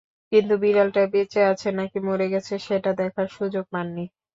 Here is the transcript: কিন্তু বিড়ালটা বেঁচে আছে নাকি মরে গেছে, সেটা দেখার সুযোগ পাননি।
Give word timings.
কিন্তু 0.31 0.53
বিড়ালটা 0.61 1.01
বেঁচে 1.13 1.41
আছে 1.51 1.67
নাকি 1.79 1.97
মরে 2.07 2.27
গেছে, 2.33 2.53
সেটা 2.67 2.91
দেখার 3.01 3.27
সুযোগ 3.37 3.63
পাননি। 3.73 4.03